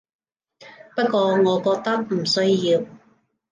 [0.95, 2.81] 不過我覺得唔需要